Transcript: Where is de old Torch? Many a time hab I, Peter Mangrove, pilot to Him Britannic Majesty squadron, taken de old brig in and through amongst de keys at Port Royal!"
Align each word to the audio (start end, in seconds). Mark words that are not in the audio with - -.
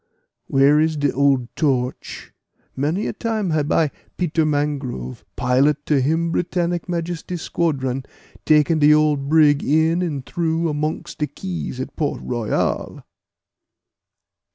Where 0.47 0.79
is 0.79 0.97
de 0.97 1.11
old 1.11 1.55
Torch? 1.55 2.33
Many 2.75 3.05
a 3.05 3.13
time 3.13 3.51
hab 3.51 3.71
I, 3.71 3.91
Peter 4.17 4.47
Mangrove, 4.47 5.23
pilot 5.35 5.85
to 5.85 6.01
Him 6.01 6.31
Britannic 6.31 6.89
Majesty 6.89 7.37
squadron, 7.37 8.05
taken 8.43 8.79
de 8.79 8.95
old 8.95 9.29
brig 9.29 9.63
in 9.63 10.01
and 10.01 10.25
through 10.25 10.69
amongst 10.69 11.19
de 11.19 11.27
keys 11.27 11.79
at 11.79 11.95
Port 11.95 12.19
Royal!" 12.23 13.03